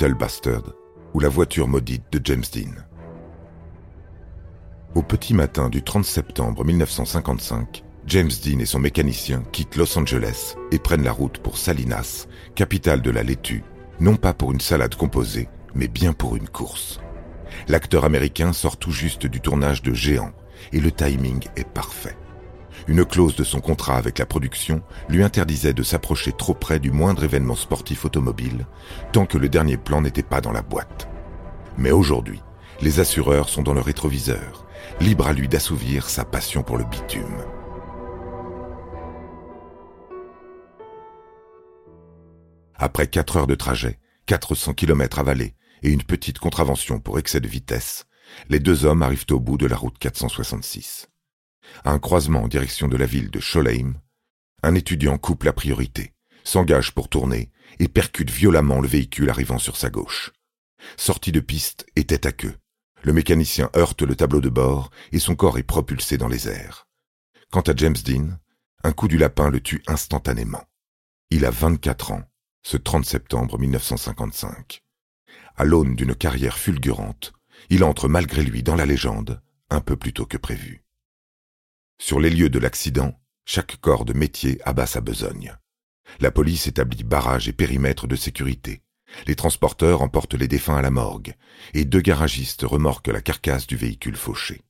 [0.00, 0.62] Little Bastard
[1.12, 2.70] ou la voiture maudite de James Dean.
[4.94, 10.54] Au petit matin du 30 septembre 1955, James Dean et son mécanicien quittent Los Angeles
[10.70, 13.64] et prennent la route pour Salinas, capitale de la laitue,
[13.98, 17.00] non pas pour une salade composée, mais bien pour une course.
[17.66, 20.30] L'acteur américain sort tout juste du tournage de Géant
[20.72, 22.16] et le timing est parfait.
[22.86, 26.90] Une clause de son contrat avec la production lui interdisait de s'approcher trop près du
[26.90, 28.66] moindre événement sportif automobile,
[29.12, 31.08] tant que le dernier plan n'était pas dans la boîte.
[31.76, 32.40] Mais aujourd'hui,
[32.80, 34.66] les assureurs sont dans le rétroviseur,
[35.00, 37.44] libre à lui d'assouvir sa passion pour le bitume.
[42.76, 47.48] Après 4 heures de trajet, 400 km avalés et une petite contravention pour excès de
[47.48, 48.06] vitesse,
[48.48, 51.08] les deux hommes arrivent au bout de la route 466.
[51.84, 53.94] À un croisement en direction de la ville de Scholheim,
[54.62, 56.12] un étudiant coupe la priorité,
[56.44, 60.32] s'engage pour tourner et percute violemment le véhicule arrivant sur sa gauche.
[60.96, 62.56] Sorti de piste et tête à queue,
[63.02, 66.88] le mécanicien heurte le tableau de bord et son corps est propulsé dans les airs.
[67.50, 68.38] Quant à James Dean,
[68.84, 70.64] un coup du lapin le tue instantanément.
[71.30, 72.22] Il a 24 ans,
[72.62, 74.82] ce 30 septembre 1955.
[75.56, 77.32] À l'aune d'une carrière fulgurante,
[77.70, 79.40] il entre malgré lui dans la légende,
[79.70, 80.82] un peu plus tôt que prévu.
[82.00, 85.56] Sur les lieux de l'accident, chaque corps de métier abat sa besogne.
[86.20, 88.82] La police établit barrage et périmètre de sécurité.
[89.26, 91.34] Les transporteurs emportent les défunts à la morgue,
[91.74, 94.62] et deux garagistes remorquent la carcasse du véhicule fauché.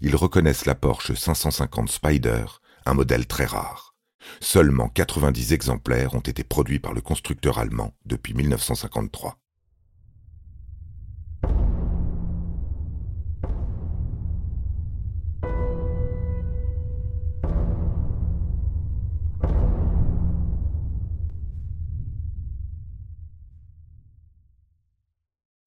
[0.00, 2.44] Ils reconnaissent la Porsche 550 Spider,
[2.84, 3.94] un modèle très rare.
[4.40, 9.38] Seulement 90 exemplaires ont été produits par le constructeur allemand depuis 1953.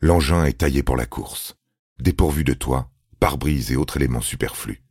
[0.10, 1.56] L'engin est taillé pour la course.
[2.00, 2.90] Dépourvu de toit,
[3.20, 4.82] pare-brise et autres éléments superflus.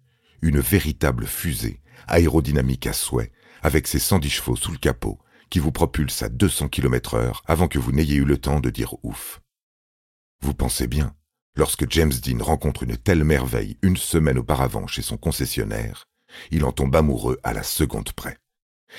[0.43, 5.19] Une véritable fusée, aérodynamique à souhait, avec ses 110 chevaux sous le capot,
[5.51, 8.71] qui vous propulse à 200 km heure avant que vous n'ayez eu le temps de
[8.71, 9.43] dire ouf.
[10.41, 11.17] Vous pensez bien,
[11.57, 16.07] lorsque James Dean rencontre une telle merveille une semaine auparavant chez son concessionnaire,
[16.53, 18.39] il en tombe amoureux à la seconde près.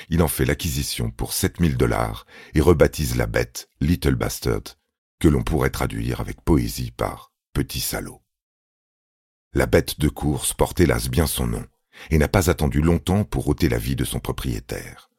[0.09, 2.25] Il en fait l'acquisition pour 7000 dollars
[2.55, 4.78] et rebaptise la bête Little Bastard
[5.19, 8.21] que l'on pourrait traduire avec poésie par petit salaud.
[9.53, 11.65] La bête de course porte hélas bien son nom,
[12.09, 15.09] et n'a pas attendu longtemps pour ôter la vie de son propriétaire.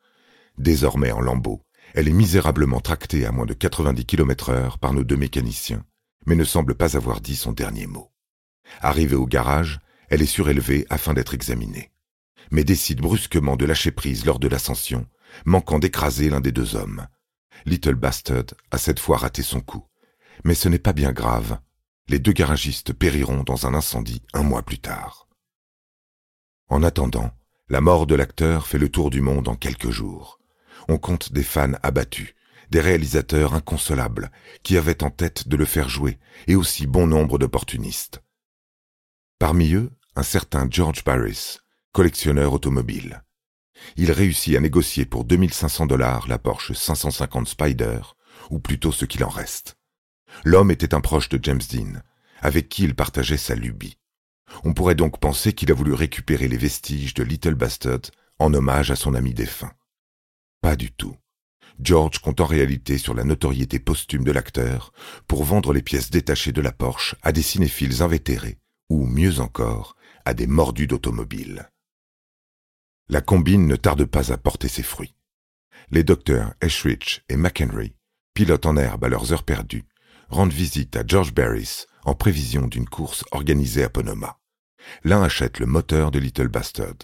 [0.56, 1.62] Désormais en lambeaux,
[1.94, 5.84] elle est misérablement tractée à moins de 90 km heure par nos deux mécaniciens,
[6.26, 8.12] mais ne semble pas avoir dit son dernier mot.
[8.80, 11.90] Arrivée au garage, elle est surélevée afin d'être examinée,
[12.50, 15.06] mais décide brusquement de lâcher prise lors de l'ascension,
[15.44, 17.06] manquant d'écraser l'un des deux hommes.
[17.66, 19.84] Little Bastard a cette fois raté son coup.
[20.44, 21.58] Mais ce n'est pas bien grave.
[22.08, 25.28] Les deux garagistes périront dans un incendie un mois plus tard.
[26.68, 27.30] En attendant,
[27.68, 30.40] la mort de l'acteur fait le tour du monde en quelques jours.
[30.88, 32.34] On compte des fans abattus,
[32.70, 34.30] des réalisateurs inconsolables
[34.62, 38.22] qui avaient en tête de le faire jouer, et aussi bon nombre d'opportunistes.
[39.38, 41.58] Parmi eux, un certain George Barris,
[41.92, 43.22] collectionneur automobile.
[43.96, 48.00] Il réussit à négocier pour 2500 dollars la Porsche 550 Spider,
[48.50, 49.76] ou plutôt ce qu'il en reste.
[50.44, 52.00] L'homme était un proche de James Dean,
[52.40, 53.98] avec qui il partageait sa lubie.
[54.64, 58.90] On pourrait donc penser qu'il a voulu récupérer les vestiges de Little Bastard en hommage
[58.90, 59.72] à son ami défunt.
[60.60, 61.16] Pas du tout.
[61.82, 64.92] George compte en réalité sur la notoriété posthume de l'acteur
[65.26, 68.58] pour vendre les pièces détachées de la Porsche à des cinéphiles invétérés,
[68.90, 71.70] ou mieux encore, à des mordus d'automobile.
[73.08, 75.14] La combine ne tarde pas à porter ses fruits.
[75.90, 77.94] Les docteurs Eshrich et McHenry,
[78.34, 79.84] pilotes en herbe à leurs heures perdues,
[80.30, 84.38] rendent visite à George Barris en prévision d'une course organisée à Ponoma.
[85.04, 86.94] L'un achète le moteur de Little Bastard,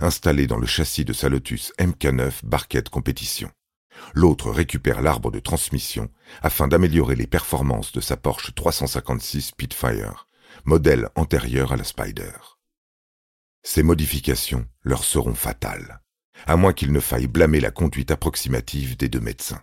[0.00, 3.50] installé dans le châssis de sa Lotus MK9 Barquette Compétition.
[4.14, 6.10] L'autre récupère l'arbre de transmission
[6.42, 10.26] afin d'améliorer les performances de sa Porsche 356 Spitfire,
[10.64, 12.32] modèle antérieur à la Spider.
[13.62, 16.00] Ces modifications leur seront fatales,
[16.46, 19.62] à moins qu'il ne faille blâmer la conduite approximative des deux médecins.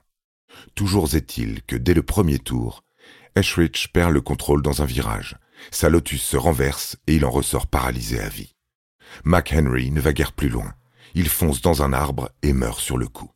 [0.76, 2.84] Toujours est-il que dès le premier tour,
[3.36, 5.38] Eschrich perd le contrôle dans un virage,
[5.72, 8.56] sa Lotus se renverse et il en ressort paralysé à vie.
[9.24, 10.74] McHenry ne va guère plus loin.
[11.16, 13.32] Il fonce dans un arbre et meurt sur le coup.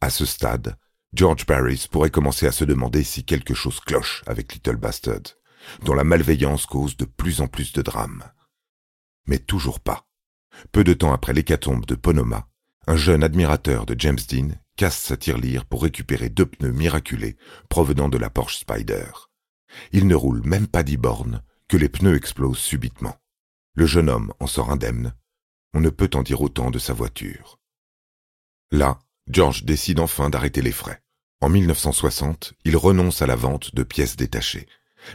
[0.00, 0.76] À ce stade,
[1.12, 5.36] George Barris pourrait commencer à se demander si quelque chose cloche avec Little Bastard,
[5.84, 8.24] dont la malveillance cause de plus en plus de drames.
[9.26, 10.06] Mais toujours pas.
[10.72, 12.48] Peu de temps après l'hécatombe de Ponoma,
[12.86, 17.36] un jeune admirateur de James Dean casse sa tirelire pour récupérer deux pneus miraculés
[17.68, 19.06] provenant de la Porsche Spider.
[19.92, 23.16] Il ne roule même pas dix bornes que les pneus explosent subitement.
[23.74, 25.14] Le jeune homme en sort indemne.
[25.74, 27.58] On ne peut en dire autant de sa voiture.
[28.70, 28.98] Là,
[29.28, 31.02] George décide enfin d'arrêter les frais.
[31.40, 34.66] En 1960, il renonce à la vente de pièces détachées,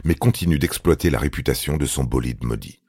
[0.04, 2.80] mais continue d'exploiter la réputation de son bolide maudit.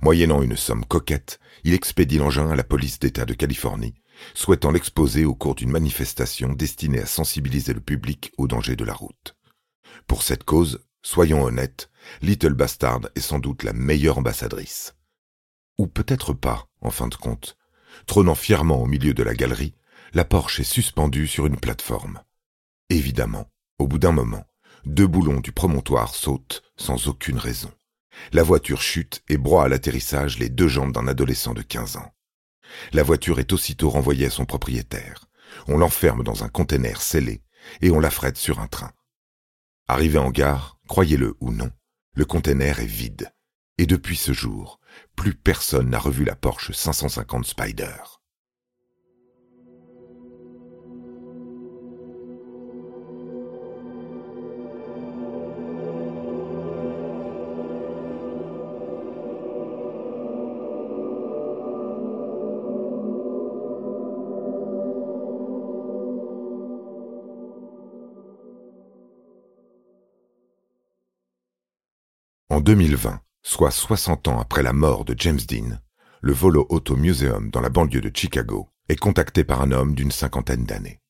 [0.00, 3.94] Moyennant une somme coquette, il expédie l'engin à la police d'État de Californie,
[4.34, 8.94] souhaitant l'exposer au cours d'une manifestation destinée à sensibiliser le public aux dangers de la
[8.94, 9.36] route.
[10.06, 11.90] Pour cette cause, soyons honnêtes,
[12.22, 14.94] Little Bastard est sans doute la meilleure ambassadrice.
[15.78, 17.56] Ou peut-être pas, en fin de compte.
[18.06, 19.74] Trônant fièrement au milieu de la galerie,
[20.12, 22.22] la Porsche est suspendue sur une plateforme.
[22.90, 24.44] Évidemment, au bout d'un moment,
[24.84, 27.70] deux boulons du promontoire sautent sans aucune raison.
[28.32, 32.12] La voiture chute et broie à l'atterrissage les deux jambes d'un adolescent de 15 ans.
[32.92, 35.26] La voiture est aussitôt renvoyée à son propriétaire.
[35.66, 37.42] On l'enferme dans un conteneur scellé
[37.80, 38.92] et on l'affrète sur un train.
[39.86, 41.70] Arrivé en gare, croyez-le ou non,
[42.14, 43.32] le conteneur est vide.
[43.78, 44.80] Et depuis ce jour,
[45.16, 48.17] plus personne n'a revu la Porsche 550 Spider.
[72.58, 75.78] En 2020, soit 60 ans après la mort de James Dean,
[76.20, 80.10] le Volo Auto Museum dans la banlieue de Chicago est contacté par un homme d'une
[80.10, 81.00] cinquantaine d'années.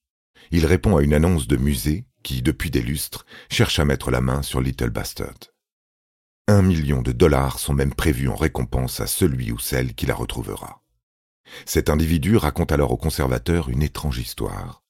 [0.51, 4.21] Il répond à une annonce de musée qui, depuis des lustres, cherche à mettre la
[4.21, 5.39] main sur Little Bastard.
[6.49, 10.15] Un million de dollars sont même prévus en récompense à celui ou celle qui la
[10.15, 10.83] retrouvera.
[11.65, 14.83] Cet individu raconte alors au conservateur une étrange histoire.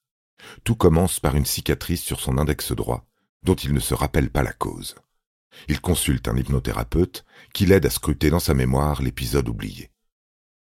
[0.64, 3.06] Tout commence par une cicatrice sur son index droit,
[3.44, 4.96] dont il ne se rappelle pas la cause.
[5.68, 9.90] Il consulte un hypnothérapeute qui l'aide à scruter dans sa mémoire l'épisode oublié.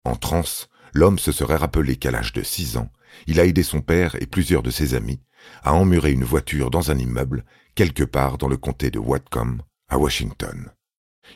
[0.05, 2.91] En transe, l'homme se serait rappelé qu'à l'âge de six ans,
[3.27, 5.21] il a aidé son père et plusieurs de ses amis
[5.63, 7.45] à emmurer une voiture dans un immeuble
[7.75, 10.71] quelque part dans le comté de Whatcom, à Washington.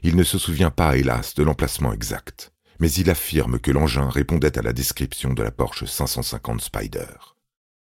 [0.01, 4.57] Il ne se souvient pas, hélas, de l'emplacement exact, mais il affirme que l'engin répondait
[4.57, 7.35] à la description de la Porsche 550 Spider.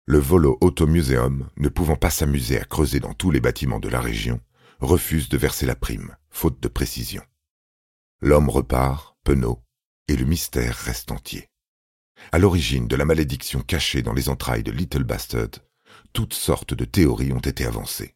[0.07, 3.89] Le Volo Auto Museum, ne pouvant pas s'amuser à creuser dans tous les bâtiments de
[3.89, 4.41] la région,
[4.85, 7.23] refuse de verser la prime, faute de précision.
[8.21, 9.63] L'homme repart, penaud,
[10.09, 11.49] et le mystère reste entier.
[12.33, 15.61] À l'origine de la malédiction cachée dans les entrailles de Little Bastard,
[16.13, 18.15] toutes sortes de théories ont été avancées.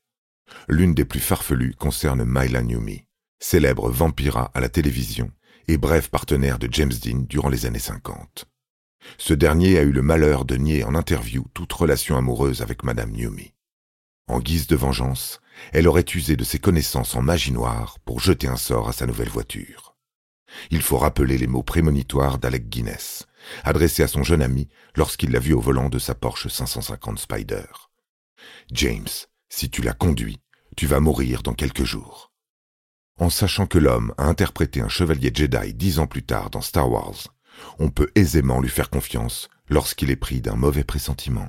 [0.68, 3.04] L'une des plus farfelues concerne Myla Newmy,
[3.38, 5.30] célèbre vampira à la télévision
[5.66, 8.46] et bref partenaire de James Dean durant les années 50.
[9.18, 13.12] Ce dernier a eu le malheur de nier en interview toute relation amoureuse avec Madame
[13.12, 13.52] Newmy.
[14.28, 15.40] En guise de vengeance,
[15.72, 19.06] elle aurait usé de ses connaissances en magie noire pour jeter un sort à sa
[19.06, 19.96] nouvelle voiture.
[20.70, 23.26] Il faut rappeler les mots prémonitoires d'Alec Guinness,
[23.64, 27.64] adressés à son jeune ami lorsqu'il l'a vu au volant de sa Porsche 550 Spider.
[28.70, 29.08] James,
[29.48, 30.40] si tu la conduis,
[30.76, 32.32] tu vas mourir dans quelques jours.
[33.18, 36.90] En sachant que l'homme a interprété un chevalier Jedi dix ans plus tard dans Star
[36.90, 37.34] Wars,
[37.78, 41.48] on peut aisément lui faire confiance lorsqu'il est pris d'un mauvais pressentiment.